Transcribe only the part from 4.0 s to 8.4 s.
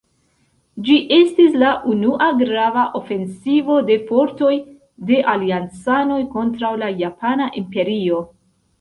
fortoj de Aliancanoj kontraŭ la Japana Imperio.